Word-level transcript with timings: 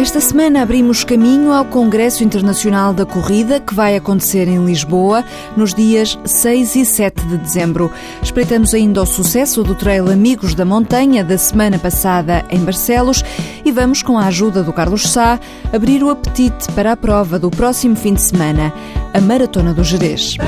Esta 0.00 0.18
semana 0.18 0.62
abrimos 0.62 1.04
caminho 1.04 1.52
ao 1.52 1.62
Congresso 1.62 2.24
Internacional 2.24 2.94
da 2.94 3.04
Corrida, 3.04 3.60
que 3.60 3.74
vai 3.74 3.96
acontecer 3.96 4.48
em 4.48 4.64
Lisboa 4.64 5.22
nos 5.54 5.74
dias 5.74 6.18
6 6.24 6.76
e 6.76 6.86
7 6.86 7.26
de 7.26 7.36
dezembro. 7.36 7.92
Espreitamos 8.22 8.72
ainda 8.72 9.02
o 9.02 9.06
sucesso 9.06 9.62
do 9.62 9.74
Trail 9.74 10.10
Amigos 10.10 10.54
da 10.54 10.64
Montanha 10.64 11.22
da 11.22 11.36
semana 11.36 11.78
passada 11.78 12.42
em 12.48 12.60
Barcelos 12.60 13.22
e 13.62 13.70
vamos, 13.70 14.02
com 14.02 14.16
a 14.16 14.24
ajuda 14.24 14.62
do 14.62 14.72
Carlos 14.72 15.02
Sá, 15.02 15.38
abrir 15.70 16.02
o 16.02 16.08
apetite 16.08 16.72
para 16.72 16.92
a 16.92 16.96
prova 16.96 17.38
do 17.38 17.50
próximo 17.50 17.94
fim 17.94 18.14
de 18.14 18.22
semana, 18.22 18.72
a 19.12 19.20
Maratona 19.20 19.74
do 19.74 19.84
Jerez. 19.84 20.38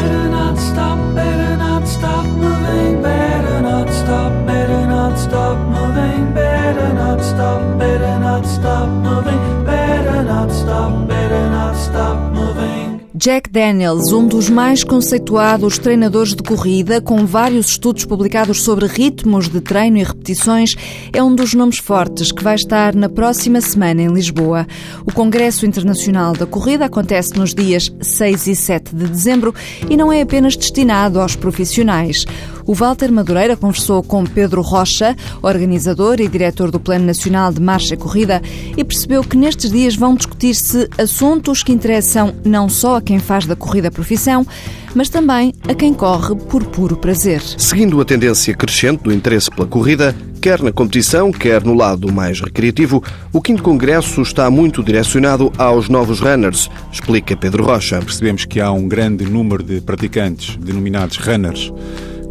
Jack 13.22 13.50
Daniels, 13.50 14.10
um 14.10 14.26
dos 14.26 14.50
mais 14.50 14.82
conceituados 14.82 15.78
treinadores 15.78 16.34
de 16.34 16.42
corrida, 16.42 17.00
com 17.00 17.24
vários 17.24 17.68
estudos 17.68 18.04
publicados 18.04 18.64
sobre 18.64 18.88
ritmos 18.88 19.48
de 19.48 19.60
treino 19.60 19.96
e 19.98 20.02
repetições, 20.02 20.74
é 21.12 21.22
um 21.22 21.32
dos 21.32 21.54
nomes 21.54 21.78
fortes 21.78 22.32
que 22.32 22.42
vai 22.42 22.56
estar 22.56 22.96
na 22.96 23.08
próxima 23.08 23.60
semana 23.60 24.02
em 24.02 24.12
Lisboa. 24.12 24.66
O 25.06 25.12
Congresso 25.12 25.64
Internacional 25.64 26.32
da 26.32 26.46
Corrida 26.46 26.86
acontece 26.86 27.38
nos 27.38 27.54
dias 27.54 27.94
6 28.00 28.46
e 28.48 28.56
7 28.56 28.92
de 28.92 29.06
dezembro 29.06 29.54
e 29.88 29.96
não 29.96 30.12
é 30.12 30.22
apenas 30.22 30.56
destinado 30.56 31.20
aos 31.20 31.36
profissionais. 31.36 32.24
O 32.66 32.74
Walter 32.74 33.10
Madureira 33.10 33.56
conversou 33.56 34.02
com 34.02 34.24
Pedro 34.24 34.62
Rocha, 34.62 35.16
organizador 35.42 36.20
e 36.20 36.28
diretor 36.28 36.70
do 36.70 36.78
Plano 36.78 37.04
Nacional 37.04 37.52
de 37.52 37.60
Marcha 37.60 37.94
e 37.94 37.96
Corrida, 37.96 38.40
e 38.76 38.84
percebeu 38.84 39.22
que 39.24 39.36
nestes 39.36 39.70
dias 39.70 39.96
vão 39.96 40.14
discutir-se 40.14 40.88
assuntos 40.96 41.62
que 41.62 41.72
interessam 41.72 42.34
não 42.44 42.68
só 42.68 42.96
a 42.96 43.02
quem 43.02 43.18
faz 43.18 43.46
da 43.46 43.56
corrida 43.56 43.90
profissão, 43.90 44.46
mas 44.94 45.08
também 45.08 45.54
a 45.68 45.74
quem 45.74 45.92
corre 45.92 46.34
por 46.36 46.64
puro 46.64 46.96
prazer. 46.96 47.42
Seguindo 47.42 48.00
a 48.00 48.04
tendência 48.04 48.54
crescente 48.54 49.02
do 49.02 49.12
interesse 49.12 49.50
pela 49.50 49.66
corrida, 49.66 50.14
quer 50.40 50.62
na 50.62 50.72
competição, 50.72 51.32
quer 51.32 51.64
no 51.64 51.74
lado 51.74 52.12
mais 52.12 52.40
recreativo, 52.40 53.02
o 53.32 53.40
5 53.44 53.62
Congresso 53.62 54.22
está 54.22 54.50
muito 54.50 54.82
direcionado 54.82 55.52
aos 55.56 55.88
novos 55.88 56.20
runners, 56.20 56.68
explica 56.92 57.36
Pedro 57.36 57.64
Rocha. 57.64 58.00
Percebemos 58.00 58.44
que 58.44 58.60
há 58.60 58.70
um 58.70 58.86
grande 58.86 59.24
número 59.24 59.62
de 59.62 59.80
praticantes 59.80 60.56
denominados 60.56 61.16
runners 61.16 61.72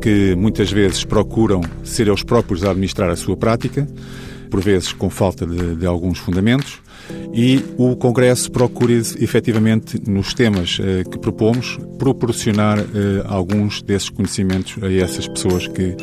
que 0.01 0.35
muitas 0.35 0.71
vezes 0.71 1.05
procuram 1.05 1.61
ser 1.83 2.07
eles 2.07 2.23
próprios 2.23 2.63
a 2.63 2.71
administrar 2.71 3.09
a 3.09 3.15
sua 3.15 3.37
prática, 3.37 3.87
por 4.49 4.61
vezes 4.61 4.91
com 4.91 5.09
falta 5.09 5.45
de, 5.45 5.75
de 5.75 5.85
alguns 5.85 6.17
fundamentos, 6.17 6.81
e 7.33 7.63
o 7.77 7.95
Congresso 7.95 8.51
procura 8.51 8.93
efetivamente, 8.93 10.01
nos 10.09 10.33
temas 10.33 10.77
eh, 10.81 11.03
que 11.09 11.17
propomos, 11.17 11.77
proporcionar 11.97 12.79
eh, 12.79 13.23
alguns 13.25 13.81
desses 13.81 14.09
conhecimentos 14.09 14.81
a 14.83 14.91
essas 14.91 15.27
pessoas 15.27 15.67
que 15.67 15.95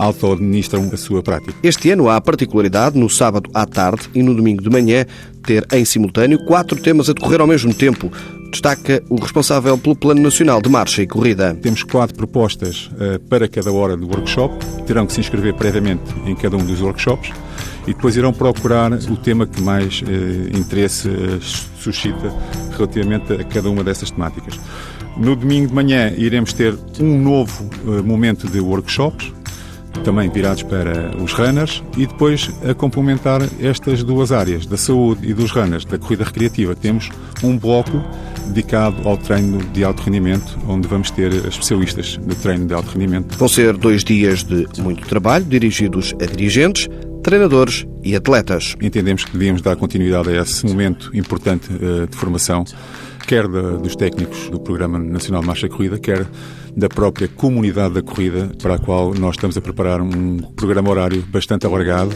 auto-administram 0.00 0.90
a 0.92 0.96
sua 0.96 1.22
prática. 1.22 1.54
Este 1.62 1.90
ano 1.90 2.08
há 2.08 2.16
a 2.16 2.20
particularidade, 2.20 2.98
no 2.98 3.10
sábado 3.10 3.50
à 3.52 3.66
tarde 3.66 4.08
e 4.14 4.22
no 4.22 4.34
domingo 4.34 4.62
de 4.62 4.70
manhã, 4.70 5.04
ter 5.44 5.66
em 5.72 5.84
simultâneo 5.84 6.42
quatro 6.46 6.80
temas 6.80 7.10
a 7.10 7.12
decorrer 7.12 7.40
ao 7.40 7.46
mesmo 7.46 7.74
tempo. 7.74 8.10
Destaca 8.50 9.02
o 9.08 9.16
responsável 9.16 9.78
pelo 9.78 9.94
Plano 9.94 10.20
Nacional 10.22 10.60
de 10.60 10.68
Marcha 10.68 11.02
e 11.02 11.06
Corrida. 11.06 11.54
Temos 11.54 11.82
quatro 11.82 12.16
propostas 12.16 12.90
uh, 12.94 13.20
para 13.28 13.46
cada 13.46 13.70
hora 13.70 13.96
do 13.96 14.06
workshop. 14.06 14.54
Terão 14.86 15.06
que 15.06 15.12
se 15.12 15.20
inscrever 15.20 15.54
previamente 15.54 16.02
em 16.26 16.34
cada 16.34 16.56
um 16.56 16.64
dos 16.64 16.80
workshops 16.80 17.30
e 17.86 17.94
depois 17.94 18.16
irão 18.16 18.32
procurar 18.32 18.92
o 18.92 19.16
tema 19.16 19.46
que 19.46 19.62
mais 19.62 20.02
uh, 20.02 20.56
interesse 20.56 21.08
uh, 21.08 21.40
suscita 21.78 22.34
relativamente 22.76 23.32
a 23.34 23.44
cada 23.44 23.70
uma 23.70 23.84
dessas 23.84 24.10
temáticas. 24.10 24.58
No 25.16 25.36
domingo 25.36 25.68
de 25.68 25.74
manhã 25.74 26.12
iremos 26.16 26.52
ter 26.52 26.76
um 26.98 27.20
novo 27.20 27.68
momento 28.04 28.48
de 28.48 28.60
workshops 28.60 29.32
também 30.04 30.30
virados 30.30 30.62
para 30.62 31.16
os 31.22 31.32
runners 31.32 31.82
e 31.96 32.06
depois 32.06 32.50
a 32.68 32.74
complementar 32.74 33.42
estas 33.60 34.02
duas 34.02 34.32
áreas, 34.32 34.66
da 34.66 34.76
saúde 34.76 35.28
e 35.28 35.34
dos 35.34 35.50
runners, 35.50 35.84
da 35.84 35.98
corrida 35.98 36.24
recreativa, 36.24 36.74
temos 36.74 37.10
um 37.42 37.58
bloco 37.58 38.02
dedicado 38.46 39.08
ao 39.08 39.16
treino 39.16 39.58
de 39.72 39.84
alto 39.84 40.02
rendimento, 40.02 40.58
onde 40.66 40.88
vamos 40.88 41.10
ter 41.10 41.32
especialistas 41.46 42.18
no 42.18 42.34
treino 42.34 42.66
de 42.66 42.74
alto 42.74 42.90
rendimento. 42.90 43.36
Vão 43.36 43.48
ser 43.48 43.76
dois 43.76 44.02
dias 44.02 44.42
de 44.42 44.66
muito 44.78 45.06
trabalho, 45.06 45.44
dirigidos 45.44 46.14
a 46.20 46.26
dirigentes, 46.26 46.88
treinadores 47.22 47.86
e 48.02 48.16
atletas. 48.16 48.74
Entendemos 48.80 49.24
que 49.24 49.32
devíamos 49.32 49.62
dar 49.62 49.76
continuidade 49.76 50.30
a 50.30 50.42
esse 50.42 50.66
momento 50.66 51.10
importante 51.14 51.68
uh, 51.72 52.06
de 52.06 52.16
formação, 52.16 52.64
quer 53.26 53.46
dos 53.46 53.94
técnicos 53.94 54.48
do 54.48 54.58
Programa 54.58 54.98
Nacional 54.98 55.42
de 55.42 55.46
Marcha 55.46 55.66
e 55.66 55.68
Corrida, 55.68 55.98
quer 55.98 56.26
da 56.76 56.88
própria 56.88 57.28
comunidade 57.28 57.94
da 57.94 58.02
corrida, 58.02 58.50
para 58.60 58.74
a 58.74 58.78
qual 58.78 59.14
nós 59.14 59.36
estamos 59.36 59.56
a 59.56 59.60
preparar 59.60 60.00
um 60.00 60.38
programa 60.56 60.90
horário 60.90 61.22
bastante 61.22 61.66
alargado 61.66 62.14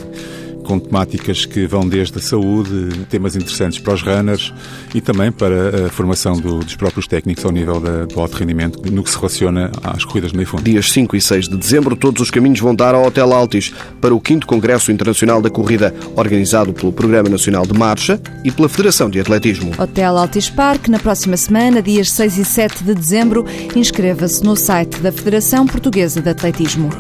com 0.65 0.79
temáticas 0.79 1.45
que 1.45 1.67
vão 1.67 1.89
desde 1.89 2.19
a 2.19 2.21
saúde, 2.21 3.05
temas 3.09 3.37
interessantes 3.37 3.79
para 3.79 3.95
os 3.95 4.03
runners 4.03 4.53
e 4.95 5.01
também 5.01 5.31
para 5.31 5.87
a 5.87 5.89
formação 5.91 6.35
do, 6.41 6.59
dos 6.61 6.75
próprios 6.75 7.07
técnicos 7.07 7.45
ao 7.45 7.53
nível 7.53 7.79
da, 7.79 8.07
do 8.07 8.19
alto 8.19 8.37
rendimento, 8.37 8.81
no 8.91 9.05
que 9.05 9.11
se 9.11 9.17
relaciona 9.17 9.71
às 9.83 10.05
corridas 10.05 10.33
de 10.33 10.37
meio 10.37 10.49
fundo. 10.49 10.63
Dias 10.63 10.91
5 10.91 11.15
e 11.15 11.21
6 11.21 11.49
de 11.49 11.57
dezembro, 11.57 11.95
todos 11.95 12.21
os 12.23 12.31
caminhos 12.31 12.59
vão 12.59 12.75
dar 12.75 12.95
ao 12.95 13.05
Hotel 13.05 13.33
Altis 13.33 13.73
para 14.01 14.15
o 14.15 14.21
5 14.27 14.47
Congresso 14.47 14.91
Internacional 14.91 15.41
da 15.41 15.51
Corrida, 15.51 15.95
organizado 16.17 16.73
pelo 16.73 16.93
Programa 16.93 17.29
Nacional 17.29 17.67
de 17.67 17.79
Marcha 17.79 18.21
e 18.43 18.51
pela 18.51 18.69
Federação 18.69 19.11
de 19.11 19.21
Atletismo. 19.21 19.73
Hotel 19.79 20.17
Altis 20.17 20.49
Park, 20.49 20.89
na 20.89 20.99
próxima 20.99 21.37
semana, 21.37 21.83
dias 21.83 22.11
6 22.11 22.39
e 22.39 22.45
7 22.45 22.85
de 22.85 22.95
dezembro, 22.95 23.45
inscreva-se 23.77 24.43
no 24.43 24.57
site 24.57 25.01
da 25.01 25.13
Federação 25.13 25.67
Portuguesa 25.67 26.21
de 26.21 26.31
Atletismo. 26.31 26.91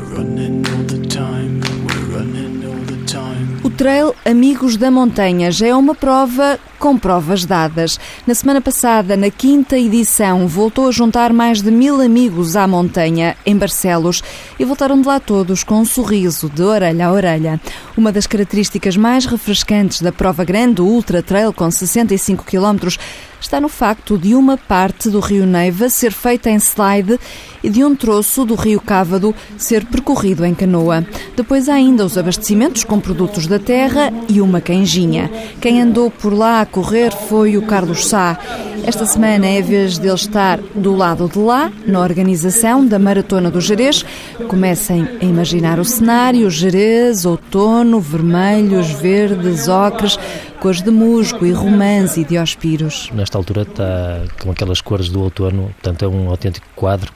Trail 3.77 4.15
Amigos 4.25 4.77
da 4.77 4.89
Montanha 4.89 5.51
já 5.51 5.67
é 5.67 5.75
uma 5.75 5.97
prova 5.97 6.61
com 6.79 6.97
provas 6.97 7.45
dadas. 7.45 7.99
Na 8.25 8.33
semana 8.33 8.61
passada, 8.61 9.17
na 9.17 9.31
quinta 9.31 9.77
edição, 9.77 10.47
voltou 10.47 10.87
a 10.87 10.93
juntar 10.93 11.33
mais 11.33 11.61
de 11.61 11.73
mil 11.73 12.01
amigos 12.01 12.55
à 12.55 12.69
montanha, 12.69 13.37
em 13.45 13.57
Barcelos, 13.57 14.23
e 14.59 14.65
voltaram 14.65 15.01
de 15.01 15.09
lá 15.09 15.19
todos 15.19 15.65
com 15.65 15.81
um 15.81 15.85
sorriso 15.85 16.49
de 16.49 16.63
orelha 16.63 17.09
a 17.09 17.13
orelha. 17.13 17.61
Uma 17.97 18.13
das 18.13 18.27
características 18.27 18.97
mais 18.97 19.27
refrescantes 19.27 20.03
da 20.03 20.13
prova 20.13 20.45
grande, 20.45 20.81
o 20.81 20.87
Ultra 20.87 21.23
Trail, 21.23 21.53
com 21.53 21.69
65 21.69 22.45
km, 22.45 22.97
está 23.41 23.61
no 23.61 23.69
facto 23.69 24.19
de 24.19 24.35
uma 24.35 24.57
parte 24.57 25.09
do 25.11 25.21
Rio 25.21 25.47
Neiva 25.47 25.89
ser 25.89 26.13
feita 26.13 26.51
em 26.51 26.57
slide 26.57 27.19
e 27.63 27.71
de 27.71 27.83
um 27.83 27.97
troço 27.97 28.45
do 28.45 28.55
Rio 28.55 28.81
Cávado 28.81 29.35
ser 29.57 29.85
percorrido 29.87 30.45
em 30.45 30.55
canoa. 30.55 31.05
Depois 31.37 31.69
há 31.69 31.75
ainda 31.75 32.05
os 32.05 32.19
abastecimentos 32.19 32.85
com 32.85 33.01
produtos 33.01 33.47
da 33.47 33.59
terra 33.59 34.13
e 34.29 34.41
uma 34.41 34.61
canjinha. 34.61 35.31
Quem 35.61 35.81
andou 35.81 36.11
por 36.11 36.33
lá 36.33 36.61
a 36.61 36.67
correr 36.67 37.13
foi 37.13 37.57
o 37.57 37.63
Carlos 37.63 38.07
Sá. 38.07 38.39
Esta 38.87 39.07
semana 39.07 39.47
é 39.47 39.61
a 39.61 39.63
vez 39.63 39.97
dele 39.97 40.15
estar 40.15 40.59
do 40.75 40.95
lado 40.95 41.27
de 41.27 41.39
lá, 41.39 41.73
na 41.87 42.01
organização 42.01 42.85
da 42.87 42.99
Maratona 42.99 43.51
do 43.51 43.59
Jerez. 43.59 44.05
Comecem 44.47 45.09
a 45.23 45.25
imaginar 45.25 45.79
o 45.79 45.85
cenário: 45.87 46.51
Jerez, 46.51 47.25
outono, 47.25 47.99
vermelhos, 47.99 48.91
verdes, 48.91 49.69
ocres, 49.69 50.19
cores 50.61 50.83
de 50.83 50.91
musgo 50.91 51.47
e 51.47 51.53
romãs 51.53 52.19
e 52.19 52.25
diospiros. 52.25 53.11
Nesta 53.35 53.39
altura 53.39 53.63
está 53.63 54.23
com 54.41 54.53
aquelas 54.53 54.81
cores 54.81 55.09
do 55.09 55.21
outono, 55.21 55.75
portanto 55.83 56.05
é 56.05 56.09
um 56.09 56.31
autêntico 56.31 56.69
quadro. 56.77 57.13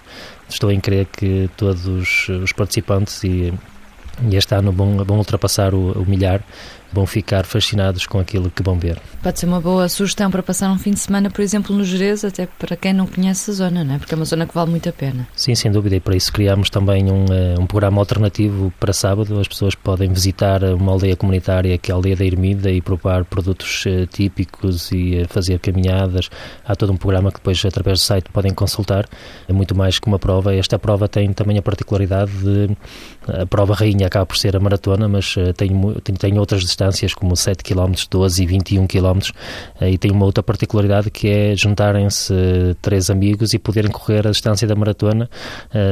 Estou 0.49 0.73
em 0.73 0.81
crer 0.81 1.06
que 1.06 1.49
todos 1.56 1.87
os 1.87 2.53
participantes 2.53 3.23
e, 3.23 3.55
e 4.29 4.37
este 4.37 4.53
ano 4.53 4.73
vão, 4.73 4.97
vão 5.05 5.19
ultrapassar 5.19 5.75
o, 5.75 5.93
o 5.93 6.05
milhar 6.05 6.43
vão 6.93 7.06
ficar 7.06 7.44
fascinados 7.44 8.06
com 8.06 8.19
aquilo 8.19 8.50
que 8.50 8.62
vão 8.62 8.79
ver. 8.79 8.99
Pode 9.23 9.38
ser 9.38 9.46
uma 9.46 9.61
boa 9.61 9.88
sugestão 9.88 10.31
para 10.31 10.43
passar 10.43 10.70
um 10.70 10.79
fim 10.79 10.93
de 10.93 11.00
semana, 11.00 11.31
por 11.31 11.43
exemplo, 11.43 11.75
no 11.76 11.85
Jerez, 11.85 12.25
até 12.25 12.46
para 12.46 12.76
quem 12.76 12.93
não 12.93 13.06
conhece 13.06 13.50
a 13.50 13.55
zona, 13.55 13.85
não 13.85 13.94
é? 13.94 13.99
porque 13.99 14.14
é 14.14 14.17
uma 14.17 14.25
zona 14.25 14.46
que 14.46 14.55
vale 14.55 14.70
muito 14.70 14.88
a 14.88 14.93
pena. 14.93 15.29
Sim, 15.37 15.55
sem 15.55 15.70
dúvida, 15.70 15.96
e 15.96 16.00
para 16.00 16.17
isso 16.17 16.32
criámos 16.32 16.70
também 16.70 17.11
um, 17.11 17.26
eh, 17.31 17.55
um 17.58 17.67
programa 17.67 18.00
alternativo 18.00 18.73
para 18.81 18.93
sábado. 18.93 19.38
As 19.38 19.46
pessoas 19.46 19.75
podem 19.75 20.11
visitar 20.12 20.62
uma 20.64 20.93
aldeia 20.93 21.17
comunitária, 21.17 21.76
que 21.76 21.90
é 21.90 21.93
a 21.93 21.96
aldeia 21.96 22.17
da 22.17 22.25
Ermida, 22.25 22.70
e 22.70 22.81
provar 22.81 23.25
produtos 23.25 23.85
uh, 23.87 24.06
típicos 24.06 24.90
e 24.93 25.23
uh, 25.23 25.29
fazer 25.29 25.58
caminhadas. 25.58 26.31
Há 26.64 26.75
todo 26.75 26.93
um 26.93 26.96
programa 26.96 27.31
que 27.31 27.38
depois, 27.38 27.62
através 27.64 28.00
do 28.00 28.02
site, 28.02 28.31
podem 28.32 28.55
consultar. 28.55 29.06
É 29.49 29.52
muito 29.52 29.76
mais 29.76 29.99
que 29.99 30.06
uma 30.06 30.19
prova. 30.19 30.55
Esta 30.55 30.79
prova 30.79 31.08
tem 31.08 31.32
também 31.32 31.58
a 31.58 31.62
particularidade 31.62 32.32
de. 32.32 32.76
A 33.26 33.44
prova 33.44 33.75
rainha 33.75 34.06
acaba 34.06 34.25
por 34.25 34.38
ser 34.38 34.56
a 34.56 34.61
maratona, 34.61 35.06
mas 35.06 35.35
tem, 35.56 35.70
tem, 36.02 36.14
tem 36.14 36.38
outras 36.38 36.62
distâncias 36.78 37.12
como 37.12 37.36
7 37.36 37.64
km, 37.64 37.92
12 38.08 38.42
e 38.42 38.46
21 38.46 38.86
km 38.86 39.19
e 39.80 39.98
tem 39.98 40.12
uma 40.12 40.25
outra 40.25 40.42
particularidade 40.42 41.10
que 41.10 41.28
é 41.28 41.56
juntarem-se 41.56 42.32
três 42.80 43.10
amigos 43.10 43.52
e 43.52 43.58
poderem 43.58 43.90
correr 43.90 44.26
a 44.26 44.30
distância 44.30 44.66
da 44.66 44.75
maratona, 44.75 45.28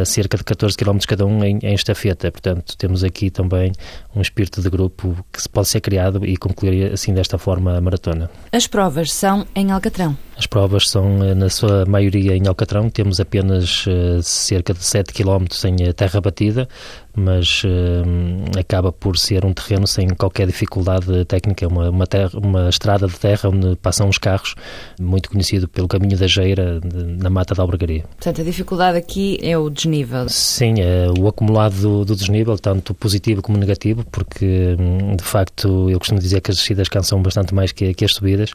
cerca 0.05 0.37
de 0.37 0.45
14 0.45 0.77
km 0.77 0.99
cada 1.07 1.27
um 1.27 1.45
em, 1.45 1.59
em 1.63 1.75
estafeta. 1.75 2.31
Portanto, 2.31 2.77
temos 2.77 3.03
aqui 3.03 3.31
também 3.31 3.73
um 4.15 4.21
espírito 4.21 4.63
de 4.63 4.71
grupo 4.71 5.17
que 5.33 5.49
pode 5.49 5.69
ser 5.69 5.81
criado 5.81 6.25
e 6.25 6.37
concluir 6.37 6.93
assim 6.93 7.13
desta 7.13 7.37
forma 7.37 7.77
a 7.77 7.81
maratona. 7.81 8.31
As 8.53 8.67
provas 8.67 9.13
são 9.13 9.47
em 9.55 9.73
Alcatrão? 9.73 10.17
As 10.39 10.47
provas 10.47 10.89
são, 10.89 11.25
eh, 11.25 11.35
na 11.35 11.49
sua 11.49 11.87
maioria, 11.87 12.37
em 12.37 12.47
Alcatrão. 12.47 12.91
Temos 12.91 13.19
apenas 13.21 13.87
cerca 14.23 14.75
de 14.75 14.85
7 14.85 15.13
km 15.13 15.47
em 15.65 15.93
terra 15.93 16.21
batida, 16.21 16.69
mas 17.17 17.63
uh, 17.65 18.59
acaba 18.59 18.93
por 18.93 19.17
ser 19.17 19.45
um 19.45 19.53
terreno 19.53 19.87
sem 19.87 20.09
qualquer 20.09 20.47
dificuldade 20.47 21.25
técnica. 21.25 21.65
É 21.65 21.69
uma, 21.69 21.91
uma, 21.91 22.07
terra, 22.07 22.31
uma, 22.35 22.69
estrada 22.69 23.07
de 23.07 23.19
terra 23.19 23.49
onde 23.49 23.77
passam 23.77 24.09
os 24.09 24.19
carros, 24.19 24.55
muito 25.01 25.31
conhecido 25.31 25.69
pelo 25.69 25.89
caminho 25.89 26.17
da 26.17 26.27
Geira, 26.27 26.81
de, 26.81 27.05
na 27.05 27.31
Mata 27.31 27.55
da 27.55 27.63
Albergaria. 27.63 28.03
Portanto, 28.03 28.41
a 28.41 28.45
dificuldade 28.45 28.99
aqui 28.99 29.39
é 29.43 29.57
o 29.57 29.71
desnível? 29.71 30.29
Sim, 30.29 30.75
é 30.81 31.07
o 31.19 31.27
acumulado 31.29 31.75
do, 31.81 32.05
do 32.05 32.17
desnível, 32.17 32.59
tanto 32.59 32.95
positivo 32.95 33.43
como 33.43 33.57
negativo, 33.59 34.05
porque, 34.11 34.77
de 35.17 35.25
facto, 35.25 35.89
eu 35.91 35.99
costumo 35.99 36.21
dizer 36.21 36.41
que 36.41 36.51
as 36.51 36.57
descidas 36.59 36.89
cansam 36.89 37.23
bastante 37.23 37.55
mais 37.55 37.73
que, 37.73 37.95
que 37.95 38.05
as 38.05 38.13
subidas. 38.13 38.51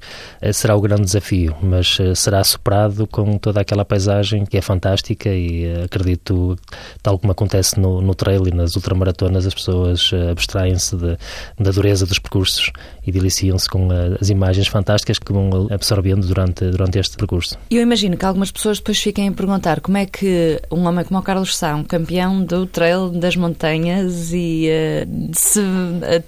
Será 0.53 0.75
o 0.75 0.81
grande 0.81 1.03
desafio 1.03 1.55
mas 1.61 1.97
eh, 1.99 2.15
será 2.15 2.43
superado 2.43 3.07
com 3.07 3.37
toda 3.37 3.61
aquela 3.61 3.85
paisagem 3.85 4.45
que 4.45 4.57
é 4.57 4.61
fantástica 4.61 5.29
e 5.29 5.65
eh, 5.65 5.83
acredito, 5.85 6.57
tal 7.01 7.17
como 7.17 7.31
acontece 7.31 7.79
no, 7.79 8.01
no 8.01 8.13
trail 8.13 8.47
e 8.47 8.50
nas 8.53 8.75
ultramaratonas, 8.75 9.45
as 9.45 9.53
pessoas 9.53 10.11
eh, 10.13 10.31
abstraem-se 10.31 10.95
da 11.59 11.71
dureza 11.71 12.05
dos 12.05 12.19
percursos 12.19 12.71
e 13.05 13.11
deliciam-se 13.11 13.69
com 13.69 13.87
as 14.19 14.29
imagens 14.29 14.67
fantásticas 14.67 15.17
que 15.19 15.31
vão 15.31 15.67
absorvendo 15.71 16.25
durante, 16.27 16.65
durante 16.65 16.99
este 16.99 17.17
percurso. 17.17 17.57
Eu 17.69 17.81
imagino 17.81 18.15
que 18.15 18.25
algumas 18.25 18.51
pessoas 18.51 18.77
depois 18.77 18.99
fiquem 18.99 19.27
a 19.27 19.31
perguntar 19.31 19.81
como 19.81 19.97
é 19.97 20.05
que 20.05 20.61
um 20.71 20.85
homem 20.85 21.03
como 21.03 21.19
o 21.19 21.23
Carlos 21.23 21.55
Sá, 21.55 21.75
um 21.75 21.83
campeão 21.83 22.43
do 22.43 22.65
trail 22.65 23.09
das 23.09 23.35
montanhas 23.35 24.31
e 24.33 24.69
uh, 24.69 25.31
se 25.33 25.61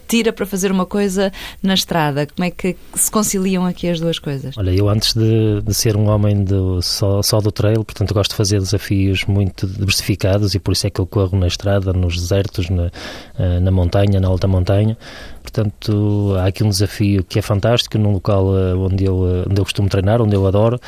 tira 0.08 0.34
para 0.34 0.46
fazer 0.46 0.72
uma 0.72 0.86
coisa 0.86 1.32
na 1.62 1.74
estrada, 1.74 2.28
como 2.28 2.46
é 2.46 2.52
que 2.52 2.76
se 2.96 3.12
conciliam 3.12 3.66
aqui 3.66 3.88
as 3.88 4.00
duas 4.00 4.20
coisas? 4.20 4.58
Olha, 4.58 4.72
eu 4.72 4.90
antes 4.90 5.14
de 5.14 5.44
de, 5.62 5.74
ser 5.74 5.96
um 5.96 6.08
homem 6.08 6.44
do, 6.44 6.82
só, 6.82 7.22
só 7.22 7.40
do 7.40 7.52
trail, 7.52 7.84
portanto 7.84 8.14
gosto 8.14 8.32
de 8.32 8.38
fazer 8.38 8.60
desafios 8.60 9.26
muito 9.26 9.68
diversificados 9.68 10.54
e 10.56 10.60
por 10.60 10.74
isso 10.74 10.88
é 10.88 10.90
que 10.90 11.00
eu 11.00 11.06
corro 11.06 11.38
na 11.38 11.48
estrada, 11.48 11.94
nos 11.94 12.16
desertos, 12.16 12.70
na, 12.70 12.92
eh, 13.38 13.60
na 13.60 13.72
montanha, 13.72 14.20
na 14.20 14.28
alta 14.28 14.48
montanha. 14.48 14.98
Portanto, 15.44 16.34
há 16.40 16.48
aqui 16.48 16.64
um 16.64 16.70
desafio 16.70 17.24
que 17.24 17.38
é 17.38 17.42
fantástico 17.42 17.98
num 17.98 18.14
local 18.14 18.58
eh, 18.58 18.74
onde 18.74 19.04
eu, 19.04 19.28
eh, 19.28 19.46
onde 19.48 19.60
eu 19.60 19.64
costumo 19.66 19.90
treinar, 19.90 20.22
onde 20.22 20.36
eu 20.36 20.48
adoro. 20.48 20.80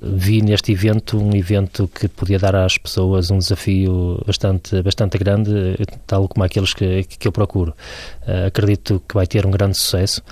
Vi 0.00 0.40
neste 0.40 0.70
evento 0.72 1.18
um 1.18 1.34
evento 1.34 1.88
que 1.88 2.08
podia 2.08 2.38
dar 2.38 2.54
às 2.54 2.78
pessoas 2.78 3.30
um 3.30 3.38
desafio 3.38 4.22
bastante, 4.24 4.80
bastante 4.82 5.18
grande, 5.18 5.76
tal 6.06 6.28
como 6.28 6.44
aqueles 6.44 6.72
que, 6.72 7.02
que 7.04 7.26
eu 7.26 7.32
procuro. 7.32 7.74
Acredito 8.46 9.02
que 9.06 9.14
vai 9.14 9.26
ter 9.26 9.44
um 9.44 9.50
grande 9.50 9.76
sucesso 9.76 10.22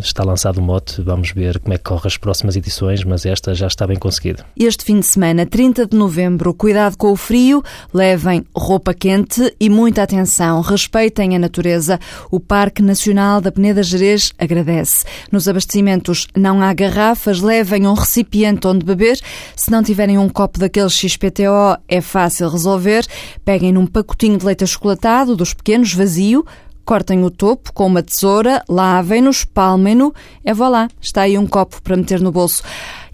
está 0.00 0.24
lançado 0.24 0.58
o 0.58 0.62
mote, 0.62 1.02
vamos 1.02 1.32
ver 1.32 1.58
como 1.58 1.74
é 1.74 1.78
que 1.78 1.84
corre 1.84 2.06
as 2.06 2.16
próximas 2.16 2.56
edições, 2.56 3.04
mas 3.04 3.26
esta 3.26 3.54
já 3.54 3.66
está 3.66 3.86
bem 3.86 3.98
conseguida. 3.98 4.44
Este 4.56 4.84
fim 4.84 5.00
de 5.00 5.06
semana, 5.06 5.44
30 5.44 5.86
de 5.86 5.96
novembro, 5.96 6.54
cuidado 6.54 6.96
com 6.96 7.12
o 7.12 7.16
frio, 7.16 7.62
levem 7.92 8.44
roupa 8.54 8.94
quente 8.94 9.54
e 9.58 9.68
muita 9.68 10.02
atenção, 10.02 10.60
respeitem 10.60 11.36
a 11.36 11.38
natureza. 11.38 11.98
O 12.30 12.40
Parque 12.40 12.82
Nacional 12.82 13.40
da 13.40 13.52
Peneda 13.52 13.82
Gerês 13.82 14.32
agradece. 14.38 15.04
Nos 15.30 15.48
abastecimentos 15.48 16.26
não 16.36 16.62
há 16.62 16.72
garrafas, 16.72 17.40
levem 17.40 17.86
um 17.86 17.94
recipiente 17.94 18.66
onde 18.66 18.84
beber. 18.84 19.18
Se 19.56 19.70
não 19.70 19.82
tiverem 19.82 20.18
um 20.18 20.28
copo 20.28 20.58
daqueles 20.58 20.92
XPTO, 20.92 21.78
é 21.88 22.00
fácil 22.00 22.48
resolver. 22.48 23.06
Peguem 23.44 23.72
num 23.72 23.86
pacotinho 23.86 24.38
de 24.38 24.46
leite 24.46 24.64
achocolatado, 24.64 25.36
dos 25.36 25.54
pequenos, 25.54 25.92
vazio, 25.92 26.44
Cortem 26.84 27.24
o 27.24 27.30
topo 27.30 27.72
com 27.72 27.86
uma 27.86 28.02
tesoura, 28.02 28.62
lavem-no, 28.68 29.30
espalmem-no. 29.30 30.12
É 30.44 30.52
voilà, 30.52 30.88
está 31.00 31.22
aí 31.22 31.38
um 31.38 31.46
copo 31.46 31.80
para 31.80 31.96
meter 31.96 32.20
no 32.20 32.32
bolso. 32.32 32.62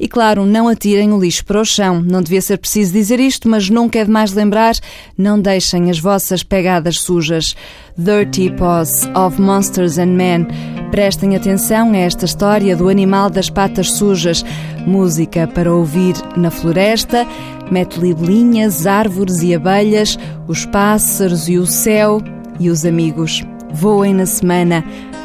E 0.00 0.06
claro, 0.06 0.46
não 0.46 0.68
atirem 0.68 1.12
o 1.12 1.20
lixo 1.20 1.44
para 1.44 1.60
o 1.60 1.64
chão. 1.64 2.00
Não 2.00 2.22
devia 2.22 2.40
ser 2.40 2.58
preciso 2.58 2.92
dizer 2.92 3.18
isto, 3.18 3.48
mas 3.48 3.68
nunca 3.68 3.98
é 3.98 4.04
demais 4.04 4.32
lembrar: 4.32 4.74
não 5.16 5.40
deixem 5.40 5.90
as 5.90 5.98
vossas 5.98 6.42
pegadas 6.42 7.00
sujas. 7.00 7.54
Dirty 7.96 8.50
Paws 8.50 9.06
of 9.14 9.40
Monsters 9.40 9.98
and 9.98 10.14
Men. 10.14 10.46
Prestem 10.90 11.36
atenção 11.36 11.92
a 11.92 11.96
esta 11.96 12.24
história 12.24 12.76
do 12.76 12.88
animal 12.88 13.28
das 13.28 13.50
patas 13.50 13.92
sujas. 13.92 14.44
Música 14.86 15.46
para 15.48 15.74
ouvir 15.74 16.14
na 16.36 16.50
floresta. 16.50 17.26
Mete 17.70 17.98
libelinhas, 17.98 18.86
árvores 18.86 19.42
e 19.42 19.54
abelhas, 19.54 20.18
os 20.46 20.64
pássaros 20.64 21.48
e 21.48 21.58
o 21.58 21.66
céu 21.66 22.22
e 22.58 22.70
os 22.70 22.84
amigos. 22.84 23.44
Voem 23.72 24.14
na 24.14 24.26
semana, 24.26 24.84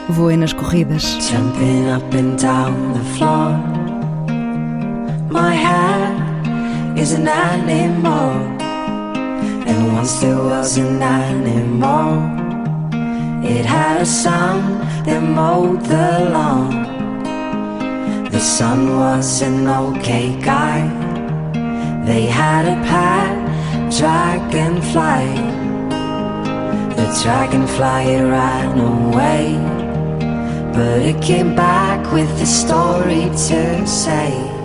voem 0.10 0.38
nas 0.38 0.54
corridas. 0.54 1.04
Jumping 1.30 1.90
up 1.90 2.14
and 2.14 2.38
down 2.38 2.94
the 2.94 3.04
floor. 3.16 3.58
My 5.30 5.54
hair 5.54 6.14
is 6.96 7.14
an 7.14 7.28
animal. 7.28 8.32
And 9.66 9.94
once 9.94 10.20
there 10.20 10.38
was 10.38 10.78
an 10.78 11.02
animal. 11.02 12.44
It 13.44 13.66
had 13.66 14.02
a 14.02 14.06
son 14.06 14.80
that 15.06 15.22
mowed 15.22 15.82
the 15.86 16.30
lawn. 16.32 16.84
The 18.30 18.40
son 18.40 18.98
was 18.98 19.42
an 19.42 19.68
okay 19.68 20.36
guy. 20.42 20.88
They 22.06 22.26
had 22.26 22.66
a 22.66 22.76
pet 22.88 23.92
dragonfly. 23.92 25.53
The 27.04 27.22
dragonfly 27.22 28.22
ran 28.22 28.80
away, 28.80 29.58
but 30.74 31.02
it 31.02 31.22
came 31.22 31.54
back 31.54 32.14
with 32.14 32.30
a 32.42 32.46
story 32.46 33.26
to 33.50 33.86
say. 33.86 34.63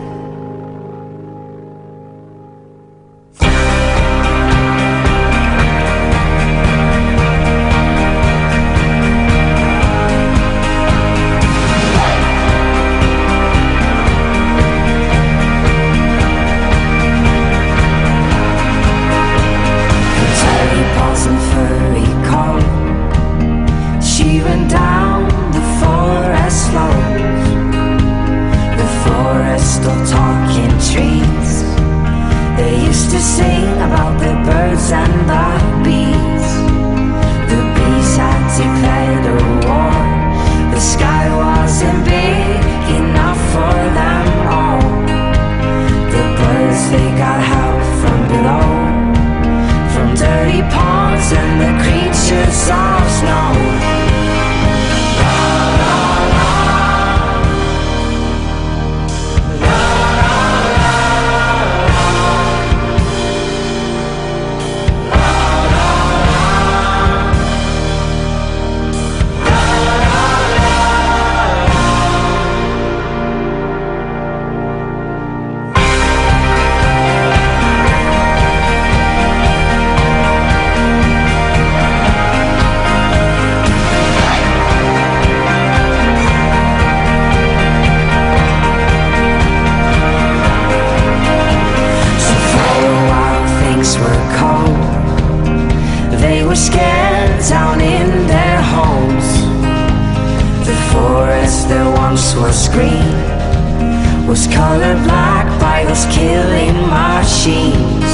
colored 104.79 105.07
like 105.07 105.61
rivals 105.61 106.07
killing 106.07 106.77
machines. 106.87 108.11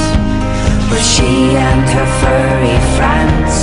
But 0.89 1.01
she 1.01 1.55
and 1.69 1.85
her 1.95 2.09
furry 2.21 2.77
friends 2.97 3.53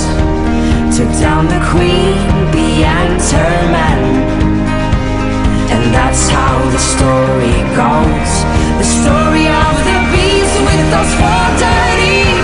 took 0.95 1.11
down 1.19 1.47
the 1.47 1.61
queen 1.71 2.15
behind 2.51 3.19
her 3.35 3.55
men. 3.75 4.01
And 5.73 5.83
that's 5.93 6.29
how 6.29 6.55
the 6.71 6.83
story 6.93 7.57
goes. 7.75 8.31
The 8.79 8.87
story 8.99 9.47
of 9.47 9.75
the 9.87 9.97
beast 10.11 10.55
with 10.67 10.85
those 10.93 11.13
four 11.19 11.47
dirty 11.59 12.42